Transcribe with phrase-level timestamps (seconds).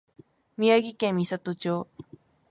[0.57, 1.87] 宮城県美里町